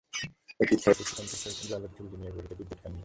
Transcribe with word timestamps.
এটি 0.59 0.75
ছয়টি 0.81 1.03
ফুটন্ত 1.07 1.31
জলের 1.63 1.91
চুল্লী 1.95 2.15
নিয়ে 2.17 2.31
গঠিত 2.35 2.51
বিদ্যুৎ 2.59 2.79
কেন্দ্র। 2.81 2.99